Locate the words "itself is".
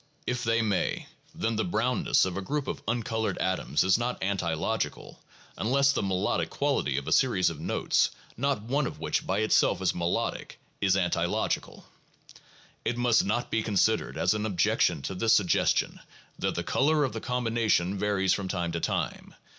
9.41-9.93